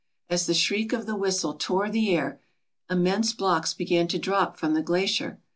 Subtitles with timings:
[0.31, 2.39] As the shriek of the whistle tore the air,
[2.89, 5.37] immense blocks began to drop from the glacier.